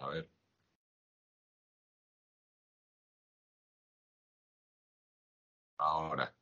[0.00, 0.28] Ver.
[5.78, 6.34] Ahora.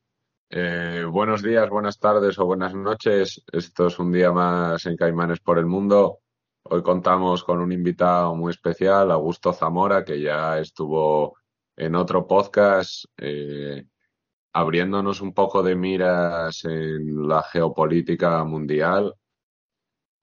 [0.51, 3.43] Eh, buenos días, buenas tardes o buenas noches.
[3.53, 6.21] Esto es un día más en Caimanes por el Mundo.
[6.65, 11.37] Hoy contamos con un invitado muy especial, Augusto Zamora, que ya estuvo
[11.77, 13.85] en otro podcast eh,
[14.53, 19.15] abriéndonos un poco de miras en la geopolítica mundial.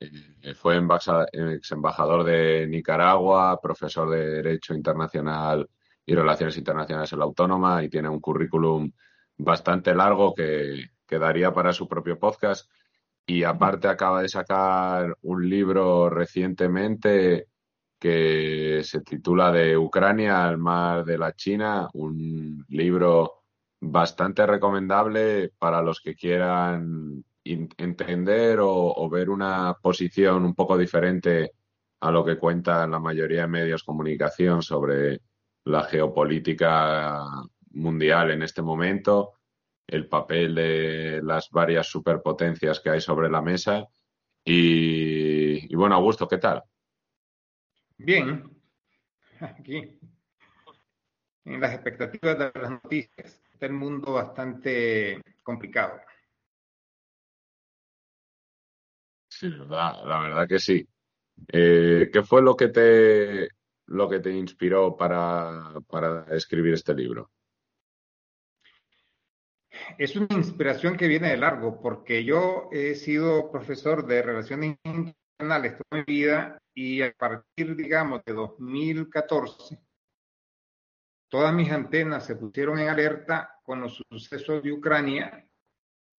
[0.02, 5.70] Eh, fue ex embajador de Nicaragua, profesor de Derecho Internacional
[6.06, 8.92] y Relaciones Internacionales en la Autónoma y tiene un currículum
[9.38, 12.70] bastante largo que, que daría para su propio podcast.
[13.28, 17.48] Y aparte acaba de sacar un libro recientemente
[18.00, 23.44] que se titula De Ucrania al mar de la China, un libro
[23.80, 27.24] bastante recomendable para los que quieran
[27.78, 31.52] entender o, ver una posición un poco diferente
[32.00, 35.22] a lo que cuentan la mayoría de medios de comunicación sobre
[35.66, 37.24] la geopolítica
[37.72, 39.34] mundial en este momento,
[39.88, 43.86] el papel de las varias superpotencias que hay sobre la mesa.
[44.44, 46.64] Y, y bueno, Augusto, ¿qué tal?
[47.98, 48.50] Bien,
[49.40, 50.00] aquí,
[51.46, 56.00] en las expectativas de las noticias, está el mundo bastante complicado.
[59.42, 60.88] La, verdad que sí.
[61.48, 63.50] Eh, ¿Qué fue lo que te
[63.88, 67.30] lo que te inspiró para, para escribir este libro?
[69.98, 75.78] Es una inspiración que viene de largo, porque yo he sido profesor de relaciones internacionales
[75.78, 79.80] toda mi vida y a partir, digamos, de 2014,
[81.30, 85.48] todas mis antenas se pusieron en alerta con los sucesos de Ucrania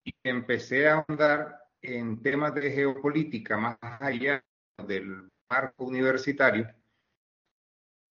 [0.04, 4.42] y empecé a andar en temas de geopolítica más allá
[4.86, 6.68] del marco universitario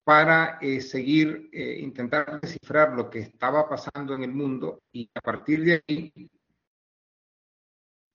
[0.04, 5.20] para eh, seguir eh, intentar descifrar lo que estaba pasando en el mundo y a
[5.20, 6.12] partir de ahí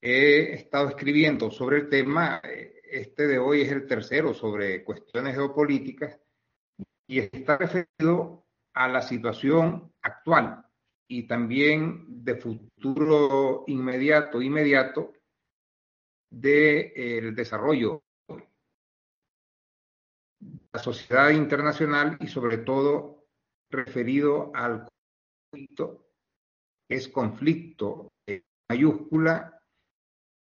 [0.02, 2.42] he estado escribiendo sobre el tema.
[2.90, 6.20] Este de hoy es el tercero sobre cuestiones geopolíticas
[7.08, 10.64] y está referido a la situación actual
[11.10, 15.14] y también de futuro inmediato, inmediato
[16.30, 18.44] del de, desarrollo de
[20.74, 23.26] la sociedad internacional y sobre todo
[23.72, 24.88] referido al
[25.52, 26.08] conflicto,
[26.90, 28.12] es conflicto
[28.70, 29.62] mayúscula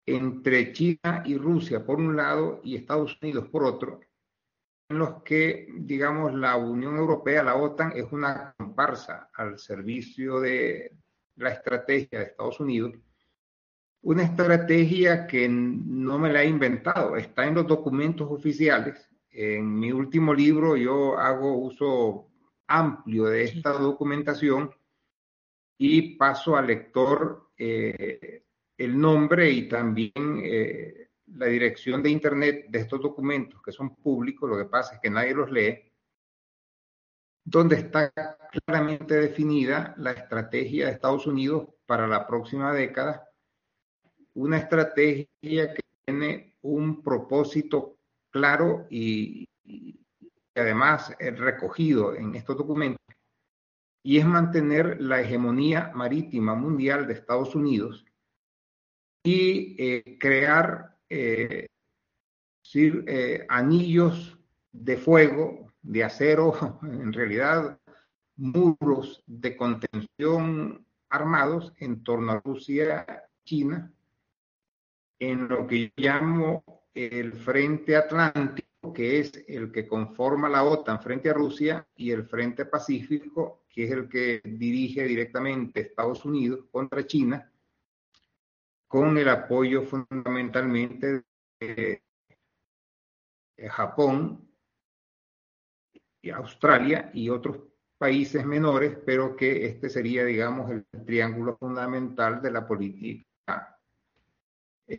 [0.05, 4.01] entre China y Rusia por un lado y Estados Unidos por otro,
[4.89, 10.91] en los que, digamos, la Unión Europea, la OTAN, es una comparsa al servicio de
[11.37, 12.93] la estrategia de Estados Unidos
[14.03, 19.09] una estrategia que no me la he inventado, está en los documentos oficiales.
[19.29, 22.27] En mi último libro yo hago uso
[22.67, 24.71] amplio de esta documentación
[25.77, 28.43] y paso al lector eh,
[28.77, 34.49] el nombre y también eh, la dirección de Internet de estos documentos que son públicos,
[34.49, 35.79] lo que pasa es que nadie los lee,
[37.45, 38.11] donde está
[38.65, 43.29] claramente definida la estrategia de Estados Unidos para la próxima década
[44.35, 47.97] una estrategia que tiene un propósito
[48.31, 49.47] claro y,
[50.55, 52.99] además es recogido en estos documentos,
[54.03, 58.05] y es mantener la hegemonía marítima mundial de Estados Unidos
[59.23, 61.67] y eh, crear eh,
[62.75, 64.37] eh, anillos
[64.71, 67.79] de fuego, de acero, en realidad
[68.35, 73.05] muros de contención armados en torno a Rusia,
[73.45, 73.93] China
[75.31, 76.63] en lo que llamo
[76.93, 82.25] el Frente Atlántico, que es el que conforma la OTAN frente a Rusia, y el
[82.25, 87.49] Frente Pacífico, que es el que dirige directamente Estados Unidos contra China,
[88.87, 91.23] con el apoyo fundamentalmente
[91.59, 92.01] de
[93.69, 94.49] Japón,
[96.21, 97.57] y Australia y otros
[97.97, 103.25] países menores, pero que este sería, digamos, el triángulo fundamental de la política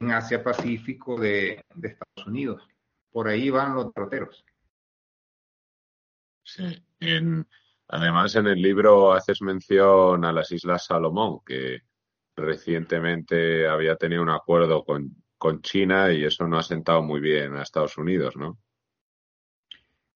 [0.01, 2.63] en Asia Pacífico de, Estados Unidos.
[3.11, 4.45] Por ahí van los troteros.
[6.43, 6.85] Sí,
[7.89, 11.83] además en el libro haces mención a las Islas Salomón, que
[12.37, 17.55] recientemente había tenido un acuerdo con, con China y eso no ha sentado muy bien
[17.55, 18.59] a Estados Unidos, ¿no?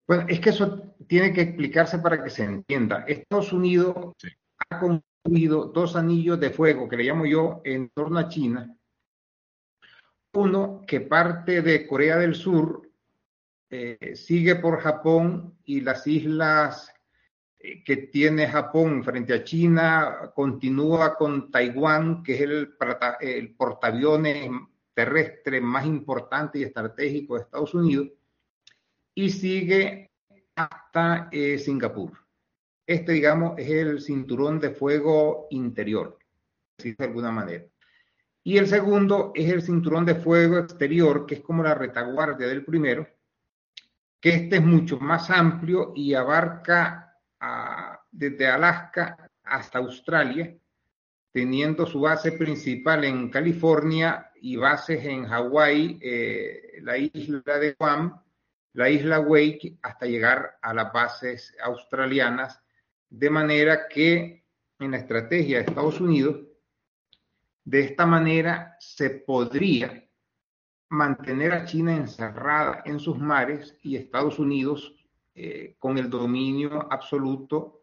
[0.07, 3.05] Bueno, es que eso tiene que explicarse para que se entienda.
[3.09, 4.15] Estados Unidos
[4.71, 8.77] ha construido dos anillos de fuego, que le llamo yo, en torno a China,
[10.37, 12.89] uno que parte de Corea del Sur
[13.71, 16.93] eh, sigue por Japón y las islas
[17.59, 22.75] eh, que tiene Japón frente a China, continúa con Taiwán, que es el,
[23.21, 24.51] el portaaviones
[24.95, 28.09] terrestre más importante y estratégico de Estados Unidos,
[29.15, 30.11] y sigue
[30.55, 32.13] hasta eh, Singapur.
[32.87, 36.19] Este, digamos, es el cinturón de fuego interior,
[36.79, 37.65] de alguna manera.
[38.47, 42.65] Y el segundo es el cinturón de fuego exterior, que es como la retaguardia del
[42.65, 43.05] primero,
[44.21, 47.19] que este es mucho más amplio y abarca
[48.09, 50.57] desde Alaska hasta Australia,
[51.33, 58.23] teniendo su base principal en California y bases en Hawái, eh, la isla de Guam,
[58.75, 62.63] la isla Wake, hasta llegar a las bases australianas,
[63.11, 64.45] de manera que
[64.79, 66.46] en la estrategia de Estados Unidos,
[67.67, 70.09] de esta manera se podría
[70.89, 74.95] mantener a China encerrada en sus mares y Estados Unidos
[75.35, 77.83] eh, con el dominio absoluto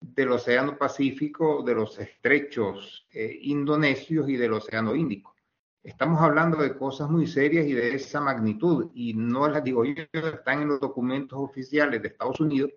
[0.00, 5.34] del Océano Pacífico, de los estrechos eh, indonesios y del Océano Índico.
[5.82, 10.04] Estamos hablando de cosas muy serias y de esa magnitud, y no las digo yo,
[10.10, 12.70] están en los documentos oficiales de Estados Unidos,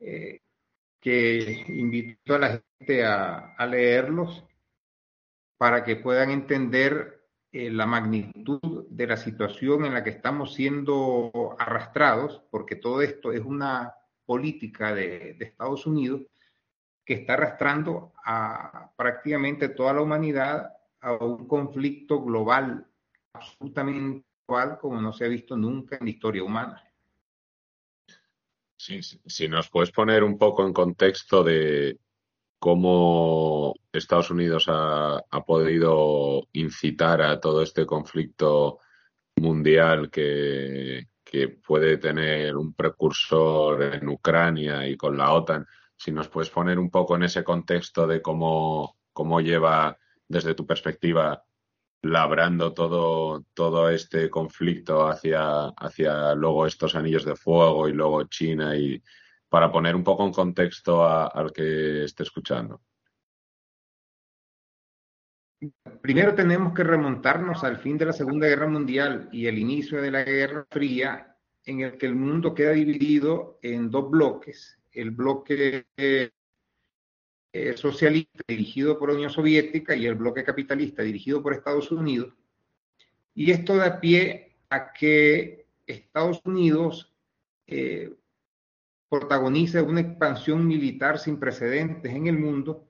[0.00, 0.40] eh,
[0.98, 4.44] que invito a la gente a, a leerlos
[5.62, 11.54] para que puedan entender eh, la magnitud de la situación en la que estamos siendo
[11.56, 13.94] arrastrados, porque todo esto es una
[14.26, 16.22] política de, Estados Unidos
[17.04, 20.68] que está arrastrando a prácticamente toda la humanidad
[21.00, 22.84] a un conflicto global
[23.32, 26.82] absolutamente global como no se ha visto nunca en la historia humana.
[28.76, 32.00] Sí, si nos puedes poner un poco en contexto de,
[32.62, 38.78] cómo Estados Unidos ha, podido incitar a todo este conflicto
[39.34, 41.08] mundial que,
[41.66, 45.66] puede tener un precursor en Ucrania y con la OTAN.
[45.96, 49.98] Si nos puedes poner un poco en ese contexto de cómo, cómo lleva
[50.28, 51.42] desde tu perspectiva
[52.02, 58.76] labrando todo, todo este conflicto hacia, hacia luego estos anillos de fuego y luego China
[58.76, 59.02] y,
[59.52, 62.80] para poner un poco en contexto al que esté escuchando?
[66.00, 70.10] Primero tenemos que remontarnos al fin de la Segunda Guerra Mundial y el inicio de
[70.10, 74.78] la Guerra Fría, en el que el mundo queda dividido en dos bloques.
[74.90, 76.30] El bloque eh,
[77.76, 82.32] socialista dirigido por la Unión Soviética y el bloque capitalista dirigido por Estados Unidos.
[83.34, 87.12] Y esto da pie a que Estados Unidos
[87.66, 88.14] eh,
[89.12, 92.88] protagoniza una expansión militar sin precedentes en el mundo,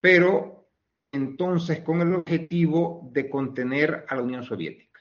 [0.00, 0.70] pero
[1.12, 4.98] entonces con el objetivo de contener a la Unión Soviética.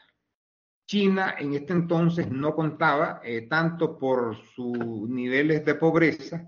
[0.85, 4.77] China en este entonces no contaba eh, tanto por sus
[5.09, 6.45] niveles de pobreza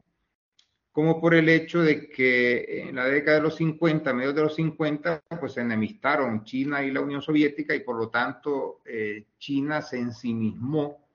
[0.92, 4.56] como por el hecho de que en la década de los 50, medio de los
[4.56, 9.81] 50, pues se enemistaron China y la Unión Soviética y por lo tanto eh, China
[9.81, 11.06] se ensimismó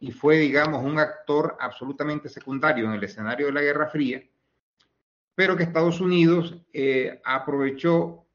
[0.00, 4.22] y fue, digamos, un actor absolutamente secundario en el escenario de la Guerra Fría,
[5.34, 8.26] pero que Estados Unidos eh, aprovechó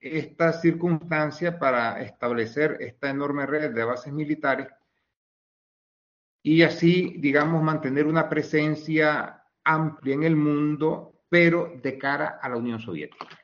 [0.00, 4.68] esta circunstancia para establecer esta enorme red de bases militares
[6.42, 12.56] y así, digamos, mantener una presencia amplia en el mundo, pero de cara a la
[12.56, 13.38] Unión Soviética.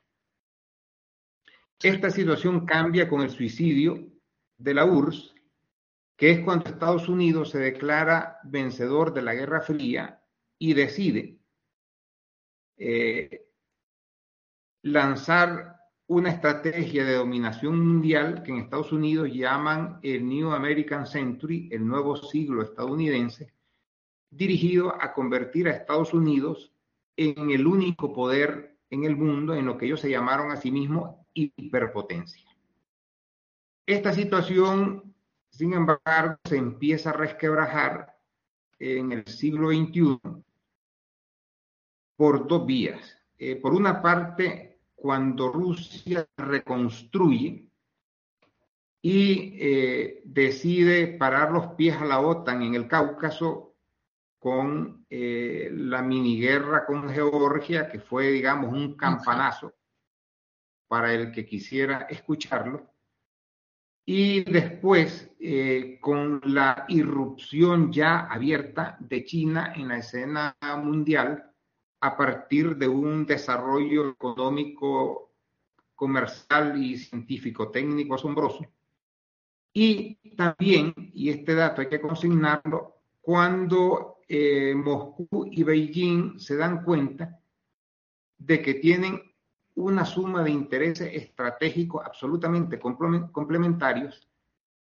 [1.82, 3.98] Esta situación cambia con el suicidio
[4.56, 5.33] de la URSS
[6.16, 10.22] que es cuando Estados Unidos se declara vencedor de la Guerra Fría
[10.58, 11.38] y decide
[12.76, 13.46] eh,
[14.82, 21.68] lanzar una estrategia de dominación mundial que en Estados Unidos llaman el New American Century,
[21.72, 23.54] el nuevo siglo estadounidense,
[24.30, 26.72] dirigido a convertir a Estados Unidos
[27.16, 30.70] en el único poder en el mundo en lo que ellos se llamaron a sí
[30.70, 32.48] mismos hiperpotencia.
[33.86, 35.13] Esta situación
[35.56, 38.12] sin embargo, se empieza a resquebrajar
[38.78, 40.18] en el siglo XXI
[42.16, 43.16] por dos vías.
[43.38, 47.68] Eh, por una parte, cuando Rusia reconstruye
[49.00, 53.76] y eh, decide parar los pies a la OTAN en el Cáucaso
[54.40, 59.72] con eh, la miniguerra con Georgia, que fue, digamos, un campanazo
[60.88, 62.93] para el que quisiera escucharlo
[64.06, 71.50] y después eh, con la irrupción ya abierta de China en la escena mundial
[72.00, 75.32] a partir de un desarrollo económico,
[75.94, 78.66] comercial y científico técnico asombroso,
[79.72, 86.84] Y también, y este dato hay que consignarlo, cuando eh, Moscú y Beijing se dan
[86.84, 87.40] cuenta
[88.36, 89.33] de que tienen
[89.76, 94.28] una suma de intereses estratégicos absolutamente complementarios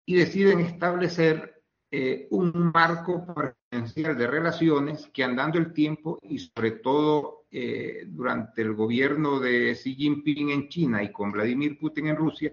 [0.04, 6.72] y deciden establecer eh, un marco presidencial de relaciones que andando el tiempo y sobre
[6.72, 12.16] todo eh, durante el gobierno de Xi Jinping en China y con Vladimir Putin en
[12.16, 12.52] Rusia,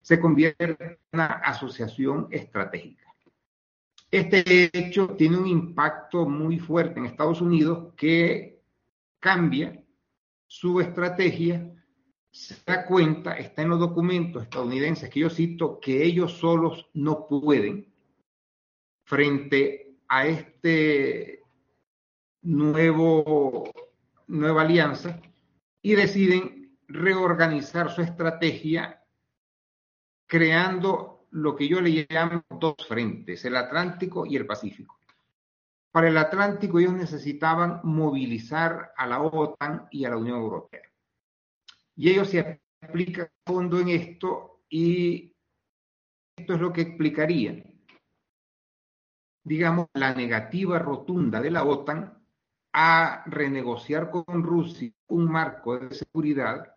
[0.00, 3.04] se convierte en una asociación estratégica.
[4.10, 8.60] Este hecho tiene un impacto muy fuerte en Estados Unidos que
[9.18, 9.83] cambia
[10.60, 11.68] su estrategia,
[12.30, 17.26] se da cuenta, está en los documentos estadounidenses que yo cito, que ellos solos no
[17.26, 17.92] pueden
[19.02, 21.42] frente a este
[22.42, 23.64] nuevo,
[24.28, 25.20] nueva alianza
[25.82, 29.02] y deciden reorganizar su estrategia
[30.24, 35.00] creando lo que yo le llamo dos frentes, el Atlántico y el Pacífico.
[35.94, 40.82] Para el Atlántico ellos necesitaban movilizar a la OTAN y a la Unión Europea.
[41.94, 45.32] Y ellos se aplican a fondo en esto y
[46.36, 47.62] esto es lo que explicaría,
[49.44, 52.26] digamos, la negativa rotunda de la OTAN
[52.72, 56.74] a renegociar con Rusia un marco de seguridad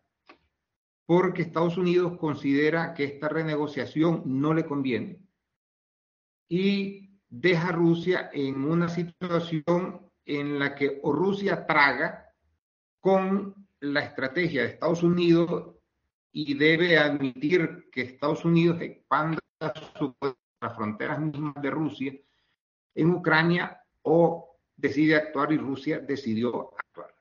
[1.07, 5.19] porque Estados Unidos considera que esta renegociación no le conviene
[6.47, 12.33] y deja a Rusia en una situación en la que o Rusia traga
[12.99, 15.75] con la estrategia de Estados Unidos
[16.31, 22.13] y debe admitir que Estados Unidos expanda las fronteras mismas de Rusia
[22.95, 27.13] en Ucrania o decide actuar y Rusia decidió actuar.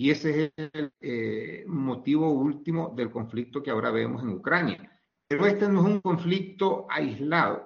[0.00, 5.02] Y ese es el eh, motivo último del conflicto que ahora vemos en Ucrania.
[5.26, 7.64] Pero este no es un conflicto aislado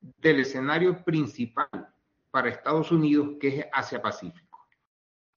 [0.00, 1.68] del escenario principal
[2.30, 4.66] para Estados Unidos, que es Asia-Pacífico.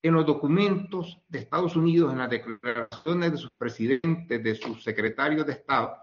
[0.03, 5.45] En los documentos de Estados Unidos, en las declaraciones de sus presidentes, de sus secretarios
[5.45, 5.95] de Estado,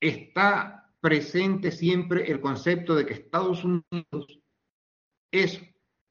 [0.00, 4.40] está presente siempre el concepto de que Estados Unidos
[5.32, 5.60] es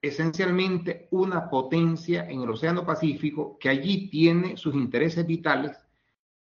[0.01, 5.84] esencialmente una potencia en el Océano Pacífico que allí tiene sus intereses vitales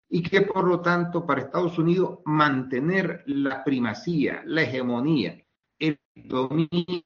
[0.08, 5.44] y que por lo tanto para Estados Unidos mantener la primacía, la hegemonía,
[5.78, 7.04] el dominio del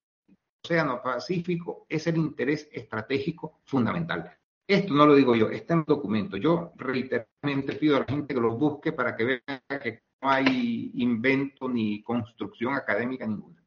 [0.65, 4.37] Océano Pacífico es el interés estratégico fundamental.
[4.67, 6.37] Esto no lo digo yo, está en el documento.
[6.37, 10.93] Yo reiteradamente pido a la gente que lo busque para que vea que no hay
[10.95, 13.63] invento ni construcción académica ninguna.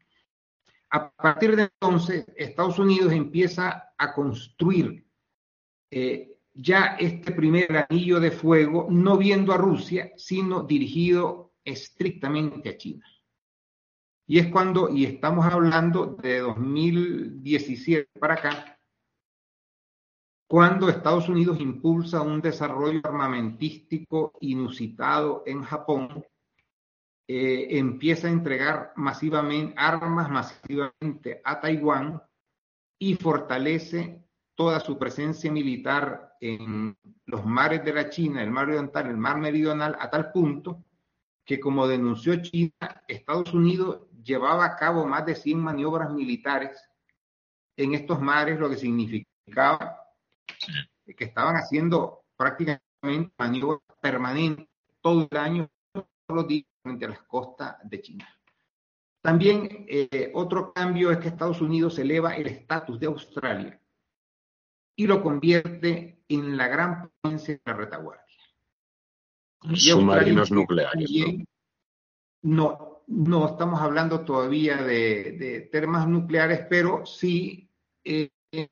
[0.91, 5.05] A partir de entonces, Estados Unidos empieza a construir
[5.91, 12.77] eh, ya este primer anillo de fuego, no viendo a Rusia, sino dirigido estrictamente a
[12.77, 13.05] China.
[14.25, 18.79] Y es cuando, y estamos hablando de 2017 para acá,
[20.47, 26.23] cuando Estados Unidos impulsa un desarrollo armamentístico inusitado en Japón,
[27.27, 32.21] eh, empieza a entregar masivamente armas masivamente a Taiwán
[32.99, 34.24] y fortalece
[34.55, 39.37] toda su presencia militar en los mares de la China, el mar oriental, el mar
[39.37, 40.83] meridional, a tal punto
[41.43, 46.89] que, como denunció China, Estados Unidos llevaba a cabo más de 100 maniobras militares
[47.77, 50.01] en estos mares, lo que significaba
[51.05, 54.67] que estaban haciendo prácticamente maniobras permanentes
[55.01, 58.27] todo el año, todos los días frente a las costas de China.
[59.21, 63.79] También eh, otro cambio es que Estados Unidos eleva el estatus de Australia
[64.95, 68.23] y lo convierte en la gran potencia de la retaguardia.
[69.73, 71.09] Submarinos nucleares.
[72.43, 73.03] ¿no?
[73.07, 73.47] ¿no?
[73.47, 77.69] estamos hablando todavía de, termas nucleares, pero sí
[78.03, 78.29] eh,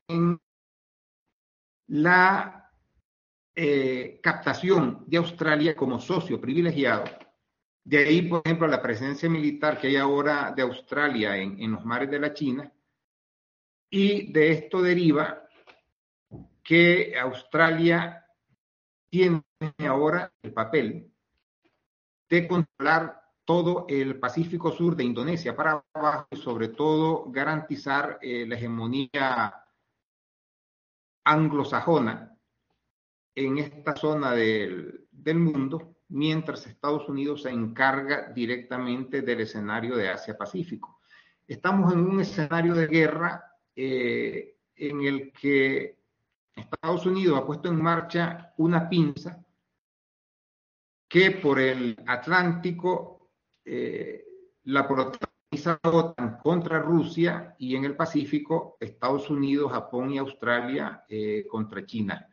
[0.08, 0.40] en
[1.88, 2.72] la
[3.56, 7.06] eh, captación de Australia como socio privilegiado
[7.86, 12.10] de ahí, por ejemplo, la presencia militar que hay ahora de Australia en, los mares
[12.10, 12.72] de la China.
[13.90, 15.48] Y de esto deriva
[16.64, 18.26] que Australia
[19.10, 19.44] tiene
[19.88, 21.12] ahora el papel
[22.30, 28.46] de controlar todo el Pacífico Sur de Indonesia para abajo y sobre todo garantizar eh,
[28.48, 29.54] la hegemonía
[31.26, 32.36] anglosajona
[33.36, 41.00] en esta zona del, mundo mientras Estados Unidos se encarga directamente del escenario de Asia-Pacífico.
[41.48, 43.44] Estamos en un escenario de guerra
[43.76, 46.03] eh, en el que
[46.56, 49.44] Estados Unidos ha puesto en marcha una pinza
[51.08, 53.32] que por el Atlántico
[53.64, 54.26] eh,
[54.64, 61.46] la protagoniza OTAN contra Rusia y en el Pacífico Estados Unidos, Japón y Australia eh,
[61.48, 62.28] contra China.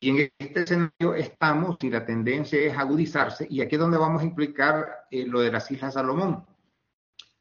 [0.00, 4.22] Y en este escenario estamos y la tendencia es agudizarse y aquí es donde vamos
[4.22, 6.46] a implicar eh, lo de las Islas Salomón.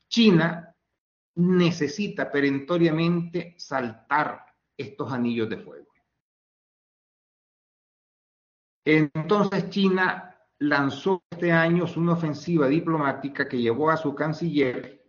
[0.09, 0.75] China
[1.35, 4.45] necesita perentoriamente saltar
[4.75, 5.86] estos anillos de fuego.
[8.89, 15.03] Entonces China lanzó este año una ofensiva diplomática que llevó a su canciller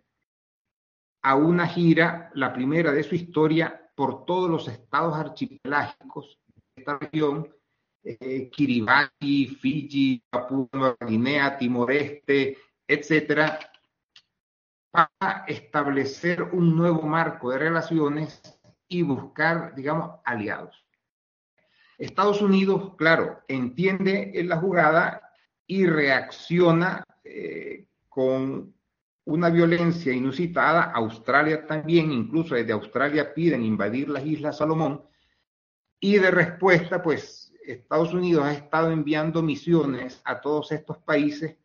[1.22, 6.98] a una gira, la primera de su historia, por todos los estados archipelágicos de esta
[6.98, 7.54] región,
[8.02, 13.60] eh, Kiribati, Fiji, Papua Nueva Guinea, Timor-Este, etcétera,
[14.90, 18.42] para establecer un nuevo marco de relaciones
[18.88, 20.87] y buscar, digamos, aliados.
[21.98, 25.32] Estados Unidos, claro, entiende en la jugada
[25.66, 28.72] y reacciona eh, con
[29.24, 30.92] una violencia inusitada.
[30.92, 35.02] Australia también, incluso desde Australia piden invadir las Islas Salomón.
[36.00, 41.56] Y de respuesta, pues Estados Unidos ha estado enviando misiones a todos estos países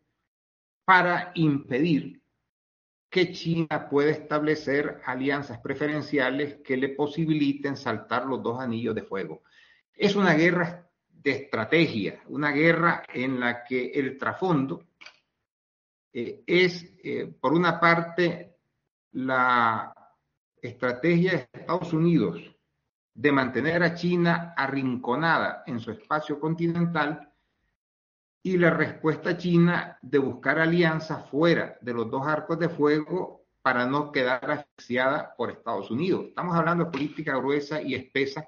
[0.84, 2.20] para impedir
[3.08, 9.42] que China pueda establecer alianzas preferenciales que le posibiliten saltar los dos anillos de fuego.
[9.96, 14.84] Es una guerra de estrategia, una guerra en la que el trasfondo
[16.12, 18.56] eh, es, eh, por una parte,
[19.12, 19.94] la
[20.60, 22.40] estrategia de Estados Unidos
[23.14, 27.32] de mantener a China arrinconada en su espacio continental
[28.42, 33.86] y la respuesta china de buscar alianzas fuera de los dos arcos de fuego para
[33.86, 36.26] no quedar asfixiada por Estados Unidos.
[36.26, 38.44] Estamos hablando de política gruesa y espesa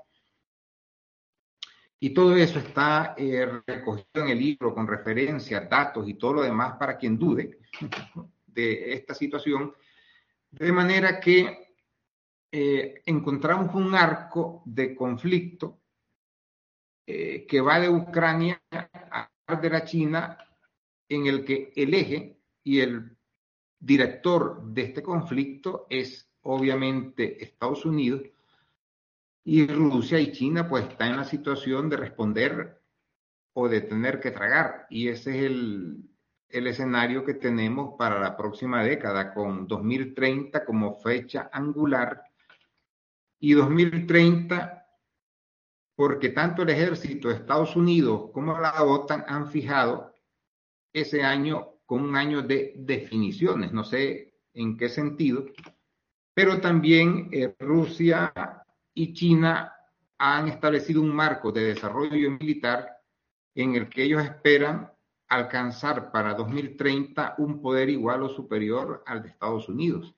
[1.99, 6.43] y todo eso está eh, recogido en el libro con referencias, datos y todo lo
[6.43, 7.59] demás para quien dude
[8.47, 9.75] de esta situación.
[10.51, 11.75] De manera que
[12.53, 15.81] eh, encontramos un arco de conflicto
[17.07, 19.31] eh, que va de Ucrania a
[19.61, 20.37] de la China,
[21.09, 23.17] en el que el eje y el
[23.79, 28.23] director de este conflicto es obviamente Estados Unidos,
[29.49, 32.83] y Rusia y China pues están en la situación de responder
[33.55, 34.89] o de tener que tragar.
[34.91, 35.99] Y ese es el,
[36.49, 42.25] el escenario que tenemos para la próxima década, con 2030 como fecha angular.
[43.39, 44.85] Y 2030
[45.95, 50.13] porque tanto el ejército de Estados Unidos como la OTAN han fijado
[50.93, 55.47] ese año como un año de definiciones, no sé en qué sentido,
[56.35, 58.33] pero también eh, Rusia
[58.97, 59.75] y China
[60.19, 62.99] han establecido un marco de desarrollo militar
[63.55, 64.91] en el que ellos esperan
[65.29, 70.15] alcanzar para 2030 un poder igual o superior al de Estados Unidos.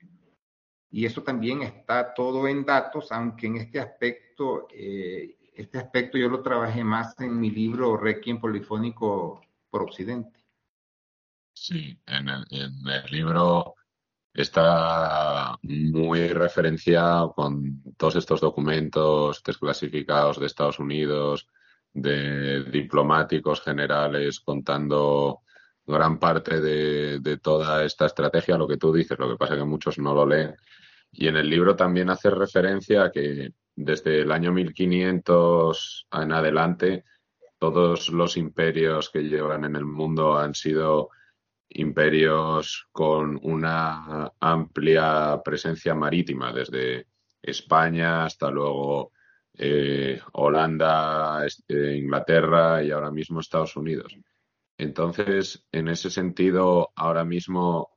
[0.89, 6.29] Y eso también está todo en datos, aunque en este aspecto, eh, este aspecto yo
[6.29, 10.39] lo trabajé más en mi libro Requiem Polifónico por Occidente.
[11.53, 13.75] Sí, en el, en el libro
[14.33, 21.47] está muy referenciado con todos estos documentos desclasificados de Estados Unidos,
[21.93, 25.41] de diplomáticos generales contando
[25.85, 29.65] gran parte de, toda esta estrategia, lo que tú dices, lo que pasa es que
[29.65, 30.55] muchos no lo leen.
[31.11, 37.05] Y en el libro también hace referencia a que desde el año 1500 en adelante,
[37.57, 41.09] todos los imperios que llevan en el mundo han sido
[41.69, 47.07] imperios con una amplia presencia marítima, desde
[47.41, 49.11] España hasta luego
[49.53, 54.15] eh, Holanda, este, Inglaterra y ahora mismo Estados Unidos.
[54.77, 57.89] Entonces, en ese sentido, ahora mismo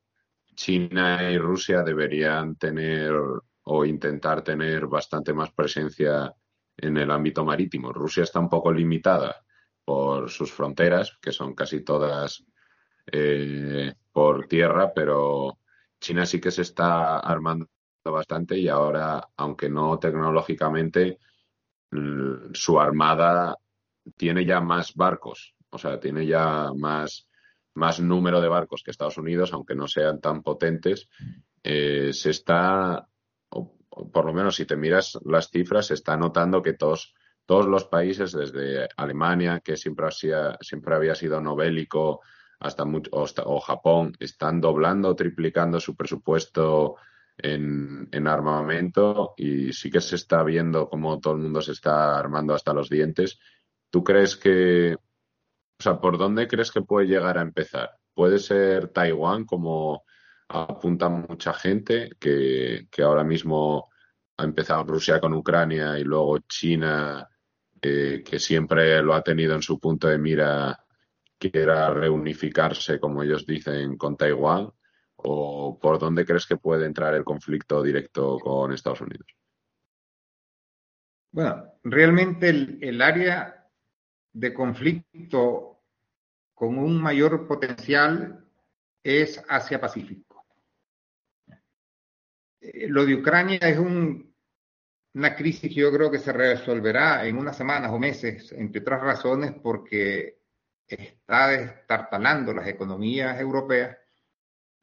[0.55, 3.15] China y Rusia deberían tener
[3.65, 6.35] o intentar tener bastante más presencia
[6.77, 7.93] en el ámbito marítimo.
[7.93, 9.45] Rusia está un poco limitada
[9.85, 12.45] por sus fronteras, que son casi todas
[13.13, 15.59] eh, por tierra, pero
[16.01, 17.69] China sí que se está armando
[18.05, 21.19] bastante y ahora, aunque no tecnológicamente,
[22.53, 23.57] su armada
[24.17, 27.29] tiene ya más barcos, o sea, tiene ya más,
[27.75, 31.09] más número de barcos que Estados Unidos, aunque no sean tan potentes.
[31.63, 33.07] Eh, se está,
[33.49, 37.15] por lo menos si te miras las cifras, se está notando que todos,
[37.47, 42.21] todos los países, desde Alemania, que siempre, siempre había sido novélico,
[42.63, 46.97] hasta o, Japón están doblando o triplicando su presupuesto
[47.37, 52.55] en, armamento y sí que se está viendo cómo todo el mundo se está armando
[52.55, 53.39] hasta los dientes.
[53.91, 54.97] ¿Tú crees que
[55.79, 57.99] o sea, ¿por dónde crees que puede llegar a empezar?
[58.15, 60.05] ¿Puede ser Taiwán, como
[60.49, 63.91] apunta mucha gente, que, ahora mismo
[64.37, 67.29] ha empezado Rusia con Ucrania y luego China,
[67.81, 70.82] eh, que siempre lo ha tenido en su punto de mira,
[71.51, 74.71] quiera reunificarse, como ellos dicen, con Taiwán?
[75.17, 79.27] ¿O por dónde crees que puede entrar el conflicto directo con Estados Unidos?
[81.33, 83.67] Bueno, realmente el, área
[84.33, 85.83] de conflicto
[86.55, 88.47] con un mayor potencial
[89.03, 90.45] es Asia-Pacífico.
[92.61, 97.57] Eh, lo de Ucrania es una crisis que yo creo que se resolverá en unas
[97.57, 100.42] semanas o meses, entre otras razones porque
[100.95, 103.97] está destartalando las economías europeas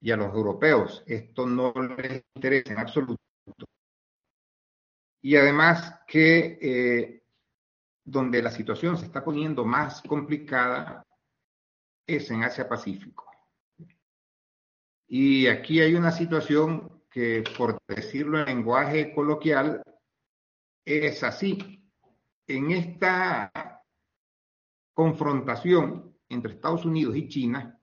[0.02, 3.22] y a los europeos esto no les interesa en absoluto
[5.22, 7.24] y además que eh,
[8.04, 11.06] donde la situación se está poniendo más complicada
[12.08, 13.26] es en Asia Pacífico.
[15.08, 19.84] Y aquí hay una situación que, por decirlo en lenguaje coloquial,
[20.86, 21.84] es así.
[22.48, 23.79] En esta
[25.00, 27.80] confrontación entre Estados Unidos y China,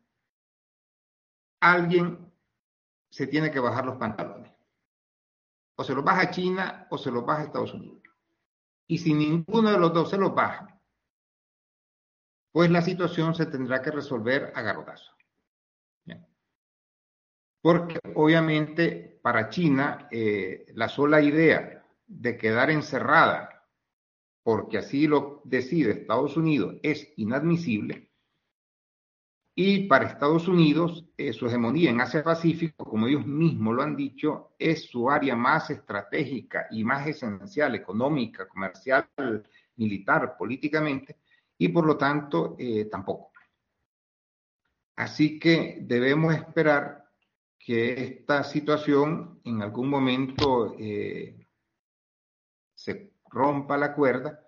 [1.60, 2.30] alguien
[3.08, 4.52] se tiene que bajar los pantalones.
[5.78, 8.02] O se los baja China o se los baja Estados Unidos.
[8.86, 10.78] Y si ninguno de los dos se los baja,
[12.52, 15.16] pues la situación se tendrá que resolver a garrotazo.
[17.62, 23.55] Porque obviamente para China eh, la sola idea de quedar encerrada,
[24.46, 28.10] porque así lo decide Estados Unidos, es inadmisible
[29.58, 34.52] y para Estados Unidos, eh, su hegemonía en Asia-Pacífico, como ellos mismos lo han dicho,
[34.56, 39.08] es su área más estratégica y más esencial, económica, comercial,
[39.74, 41.16] militar, políticamente,
[41.58, 43.32] y por lo tanto eh, tampoco.
[44.94, 47.10] Así que debemos esperar
[47.58, 51.46] que esta situación en algún momento eh,
[52.74, 54.40] se rompa la cuerda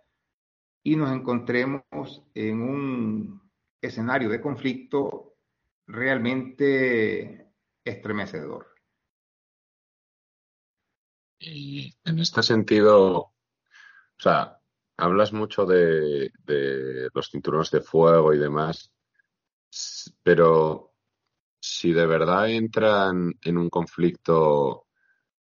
[0.83, 5.37] y nos encontremos en un escenario de conflicto
[5.87, 7.53] realmente
[7.85, 8.67] estremecedor.
[11.41, 13.35] Y en este sentido, o
[14.17, 14.59] sea,
[14.97, 16.33] hablas mucho de,
[17.15, 18.93] los cinturones de fuego y demás,
[20.23, 20.95] pero
[21.61, 24.87] si de verdad entran en un conflicto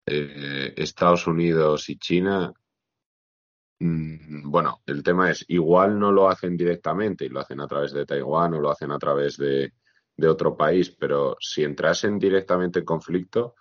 [0.05, 2.53] eh, Estados Unidos y China,
[3.79, 8.05] bueno, el tema es, igual no lo hacen directamente y lo hacen a través de
[8.05, 9.73] Taiwán o lo hacen a través de,
[10.27, 13.55] otro país, pero si entrasen directamente en conflicto,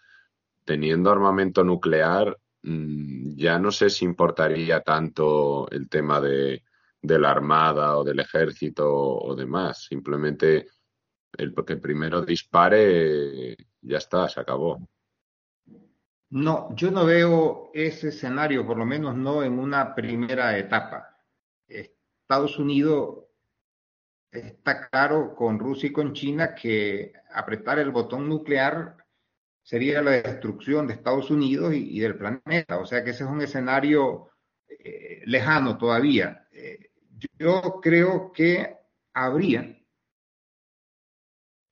[0.64, 6.62] teniendo armamento nuclear, mm, ya no sé si importaría tanto el tema de,
[7.02, 9.86] la armada o del ejército o, demás.
[9.88, 10.68] Simplemente
[11.36, 14.88] el que primero dispare, ya está, se acabó.
[16.32, 21.18] No, yo no veo ese escenario, por lo menos no en una primera etapa.
[21.68, 23.26] Estados Unidos
[24.30, 28.96] está claro con Rusia y con China que apretar el botón nuclear
[29.62, 32.78] sería la destrucción de Estados Unidos y, del planeta.
[32.78, 34.30] O sea que ese es un escenario
[34.66, 36.48] eh, lejano todavía.
[36.50, 36.92] Eh,
[37.38, 38.74] yo creo que
[39.12, 39.78] habría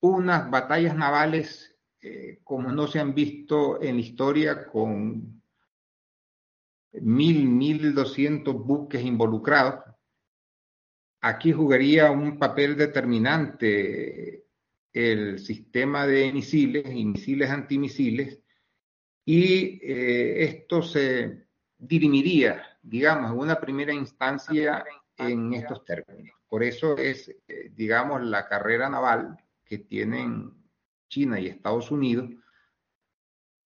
[0.00, 5.42] unas batallas navales eh, como no se han visto en la historia con
[6.92, 9.84] mil, mil doscientos buques involucrados.
[11.20, 14.46] Aquí jugaría un papel determinante
[14.92, 18.40] el sistema de misiles y misiles antimisiles
[19.24, 21.46] y eh, esto se
[21.78, 24.84] dirimiría, digamos, en una primera instancia
[25.16, 26.36] en estos términos.
[26.48, 30.59] Por eso es, eh, digamos, la carrera naval que tienen
[31.10, 32.30] China y Estados Unidos,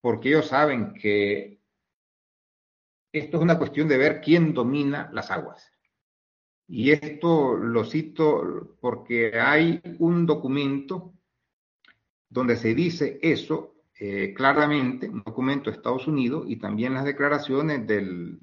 [0.00, 1.60] porque ellos saben que
[3.12, 5.70] esto es una cuestión de ver quién domina las aguas.
[6.66, 11.14] Y esto lo cito porque hay un documento
[12.28, 17.86] donde se dice eso eh, claramente, un documento de Estados Unidos y también las declaraciones
[17.86, 18.40] del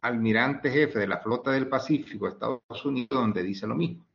[0.00, 4.06] almirante jefe de la flota del Pacífico de Estados Unidos, donde dice lo mismo.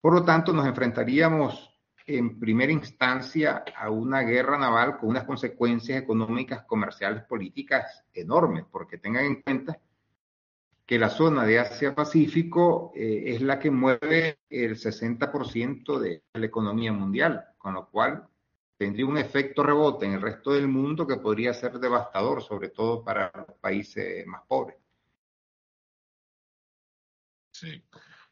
[0.00, 1.69] Por lo tanto, nos enfrentaríamos
[2.18, 8.98] en primera instancia a una guerra naval con unas consecuencias económicas, comerciales, políticas enormes, porque
[8.98, 9.78] tengan en cuenta
[10.86, 16.92] que la zona de Asia-Pacífico eh, es la que mueve el 60% de la economía
[16.92, 18.26] mundial, con lo cual
[18.76, 23.04] tendría un efecto rebote en el resto del mundo que podría ser devastador, sobre todo
[23.04, 24.78] para los países más pobres.
[27.52, 27.82] Sí,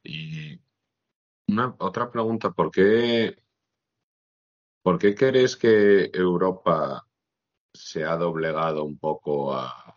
[0.03, 0.61] y
[1.49, 3.37] Una, otra pregunta, ¿por qué,
[4.89, 7.07] ¿por qué crees que Europa
[7.75, 9.95] se ha doblegado un poco a,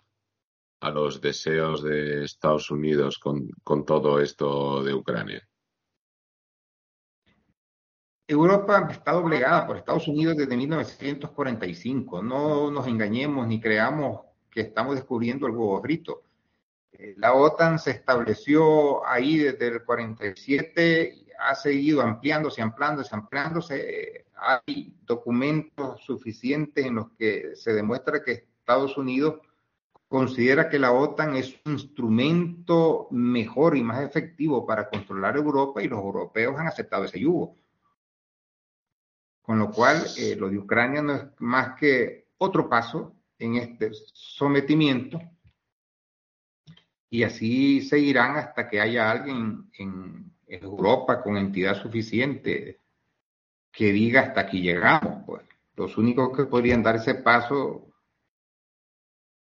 [0.93, 5.47] los deseos de Estados Unidos con, todo esto de Ucrania?
[8.27, 12.21] Europa está doblegada por Estados Unidos desde 1945.
[12.21, 16.23] No nos engañemos ni creamos que estamos descubriendo huevo frito.
[16.91, 24.25] Eh, la OTAN se estableció ahí desde el 47, ha seguido ampliándose, ampliándose, ampliándose.
[24.41, 29.39] Hay documentos suficientes en los que se demuestra que Estados Unidos
[30.07, 35.87] considera que la OTAN es un instrumento mejor y más efectivo para controlar Europa y
[35.87, 37.55] los europeos han aceptado ese yugo.
[39.41, 43.91] Con lo cual, eh, lo de Ucrania no es más que otro paso en este
[43.93, 45.19] sometimiento
[47.09, 52.80] y así seguirán hasta que haya alguien en Europa con entidad suficiente
[53.71, 55.23] que diga hasta aquí llegamos.
[55.25, 55.41] Pues
[55.75, 57.87] los únicos que podrían dar ese paso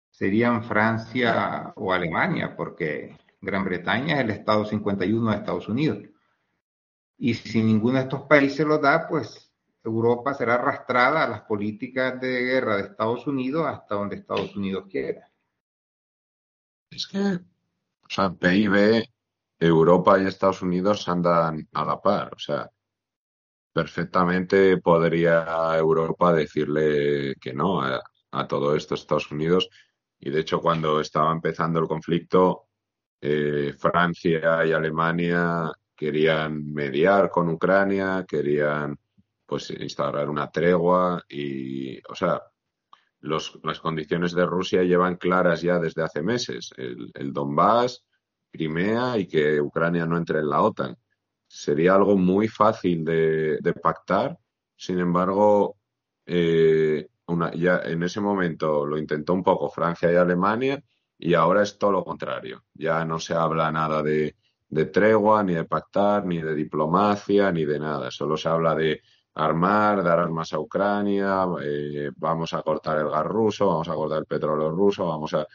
[0.09, 5.99] serían Francia o Alemania, porque Gran Bretaña es el estado 51 de Estados Unidos.
[7.17, 9.51] Y si ninguno de estos países lo da, pues
[9.83, 14.85] Europa será arrastrada a las políticas de guerra de Estados Unidos hasta donde Estados Unidos
[14.89, 15.29] quiera.
[16.89, 19.03] Es que, o sea, PIB,
[19.59, 22.33] Europa y Estados Unidos andan a la par.
[22.33, 22.69] O sea,
[23.73, 28.01] perfectamente podría Europa decirle que no a,
[28.47, 29.69] todo esto Estados Unidos
[30.25, 32.67] y de hecho, cuando estaba empezando el conflicto,
[33.19, 38.97] eh, Francia y Alemania querían mediar con Ucrania, querían
[39.45, 42.41] pues instaurar una tregua y, o sea,
[43.19, 46.71] las condiciones de Rusia llevan claras ya desde hace meses.
[46.77, 48.05] El, el Donbass,
[48.49, 50.97] Crimea y que Ucrania no entre en la OTAN.
[51.55, 54.39] Sería algo muy fácil de, pactar.
[54.75, 55.77] Sin embargo,
[56.25, 57.07] eh,
[57.53, 60.83] ya en ese momento lo intentó un poco Francia y Alemania
[61.15, 62.65] y ahora es todo lo contrario.
[62.73, 64.35] Ya no se habla nada de,
[64.91, 68.09] tregua, ni de pactar, ni de diplomacia, ni de nada.
[68.09, 69.01] Solo se habla de
[69.35, 74.17] armar, dar armas a Ucrania, eh, vamos a cortar el gas ruso, vamos a cortar
[74.17, 75.45] el petróleo ruso, vamos a...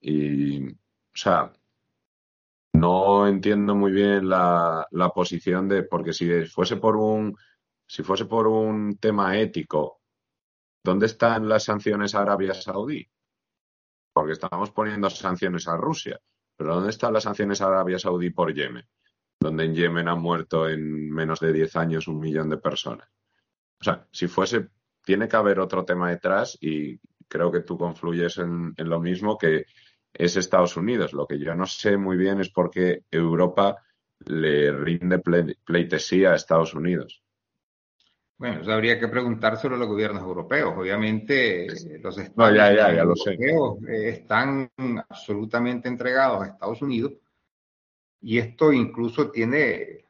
[0.00, 0.76] Y, o
[1.12, 1.52] sea,
[2.74, 7.36] no entiendo muy bien la, la posición de, porque si fuese por un,
[7.86, 10.02] si fuese por un tema ético
[10.84, 13.10] ¿Dónde están las sanciones a Arabia Saudí?
[14.12, 16.20] Porque estamos poniendo sanciones a Rusia.
[16.56, 18.86] Pero ¿dónde están las sanciones a Arabia Saudí por Yemen?
[19.40, 23.08] Donde en Yemen han muerto en menos de 10 años un millón de personas.
[23.80, 24.68] O sea, si fuese,
[25.02, 29.64] tiene que haber otro tema detrás y creo que tú confluyes en, lo mismo que
[30.14, 31.12] es Estados Unidos.
[31.12, 33.82] Lo que yo no sé muy bien es por qué Europa
[34.26, 37.22] le rinde pleitesía a Estados Unidos.
[38.36, 40.74] Bueno, eso habría que preguntárselo a los gobiernos europeos.
[40.76, 41.66] Obviamente,
[42.00, 44.70] los estados europeos eh, están
[45.08, 47.12] absolutamente entregados a Estados Unidos
[48.20, 50.04] y esto incluso tiene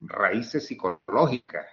[0.00, 1.66] raíces psicológicas.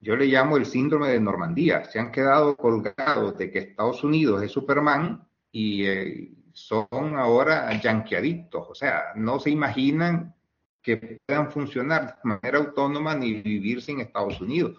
[0.00, 1.84] Yo le llamo el síndrome de Normandía.
[1.84, 5.25] Se han quedado colgados de que Estados Unidos es Superman
[5.58, 8.68] y eh, son ahora yanqueadictos.
[8.68, 10.34] O sea, no se imaginan
[10.82, 14.76] que puedan funcionar de manera autónoma ni vivir sin Estados Unidos.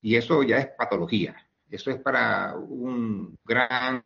[0.00, 1.34] Y eso ya es patología.
[1.68, 4.04] Eso es para un gran,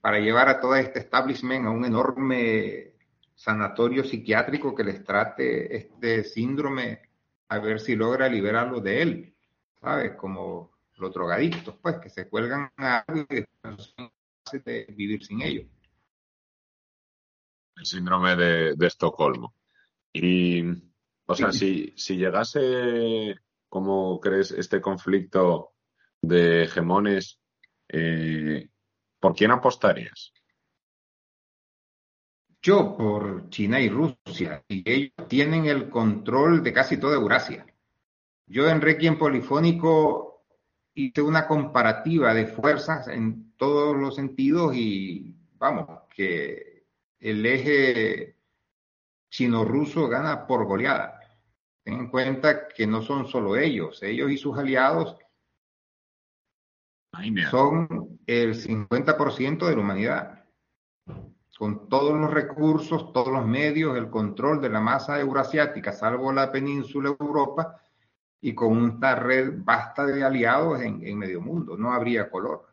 [0.00, 2.94] para llevar a todo este establishment a un enorme
[3.36, 7.02] sanatorio psiquiátrico que les trate este síndrome
[7.48, 9.34] a ver si logra liberarlo de él,
[9.80, 10.16] ¿sabes?
[10.16, 13.44] Como los drogadictos, pues, que se cuelgan a algo y
[14.58, 15.66] de vivir sin ello.
[17.76, 19.54] El síndrome de, de Estocolmo.
[20.12, 20.62] Y,
[21.26, 23.36] o sea, si, si llegase,
[23.68, 25.72] ¿cómo crees, este conflicto
[26.20, 27.40] de hegemones,
[27.88, 28.68] eh,
[29.18, 30.32] ¿por quién apostarías?
[32.62, 37.64] Yo por China y Rusia, y ellos tienen el control de casi toda Eurasia.
[38.46, 40.29] Yo en Requiem Polifónico
[40.94, 46.84] hice una comparativa de fuerzas en todos los sentidos y vamos, que
[47.18, 48.36] el eje
[49.30, 51.20] chino-ruso gana por goleada.
[51.82, 55.16] Ten en cuenta que no son solo ellos, ellos y sus aliados
[57.50, 60.44] son el 50% de la humanidad.
[61.58, 66.50] Con todos los recursos, todos los medios, el control de la masa eurasiática, salvo la
[66.50, 67.82] península Europa,
[68.40, 72.66] y con una red vasta de aliados en, en medio mundo, no habría color.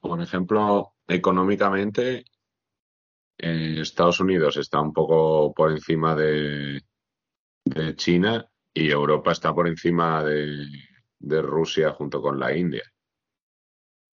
[0.00, 2.24] Por ejemplo, económicamente,
[3.38, 6.80] eh, Estados Unidos está un poco por encima de,
[7.64, 10.66] de China y Europa está por encima de,
[11.18, 12.82] de Rusia junto con la India.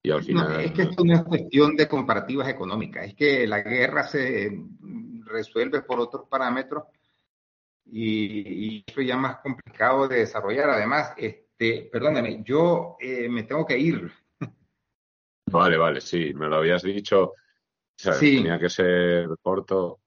[0.04, 0.60] Y al final...
[0.62, 4.52] es que esto no es cuestión de comparativas económicas, es que la guerra se
[5.28, 6.84] resuelve por otros parámetros
[7.92, 10.70] y, eso ya más complicado de desarrollar.
[10.70, 14.12] Además, este, perdóname, yo eh, me tengo que ir.
[15.50, 17.34] Vale, vale, sí, me lo habías dicho.
[18.20, 20.02] Tenía que ser corto.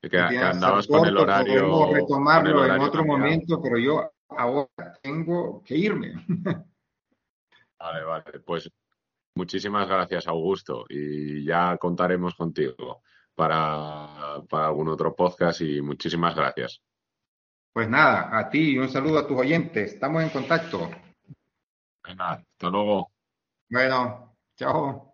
[0.00, 1.68] Que, andabas con el horario.
[1.68, 6.14] Podemos retomarlo en otro momento, pero yo ahora tengo que irme.
[7.78, 8.40] Vale, vale.
[8.44, 8.70] Pues
[9.34, 10.84] muchísimas gracias, Augusto.
[10.88, 13.02] Y ya contaremos contigo
[13.34, 16.82] para, para algún otro podcast y muchísimas gracias.
[17.72, 19.94] Pues nada, a ti y un saludo a tus oyentes.
[19.94, 20.90] Estamos en contacto.
[22.04, 23.10] Venga, hasta luego.
[23.70, 25.11] Bueno, chao.